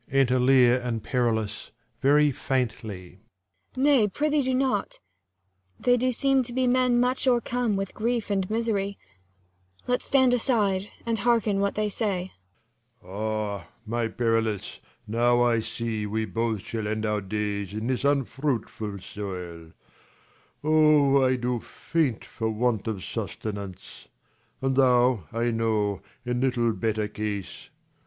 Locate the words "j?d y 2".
8.97-8.97